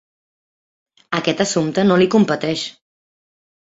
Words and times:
Aquest 1.19 1.45
assumpte 1.47 1.85
no 1.91 1.99
li 2.03 2.09
competeix. 2.17 2.67